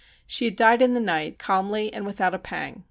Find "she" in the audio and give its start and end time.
0.25-0.45